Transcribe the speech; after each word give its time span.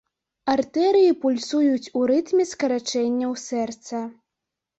Артэрыі 0.53 1.11
пульсуюць 1.25 1.89
ў 1.97 2.01
рытме 2.13 2.43
скарачэнняў 2.53 3.37
сэрца. 3.45 4.03